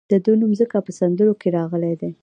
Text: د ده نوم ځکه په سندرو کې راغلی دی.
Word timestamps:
د 0.09 0.11
ده 0.23 0.31
نوم 0.39 0.51
ځکه 0.61 0.77
په 0.85 0.91
سندرو 0.99 1.33
کې 1.41 1.47
راغلی 1.57 1.93
دی. 2.01 2.11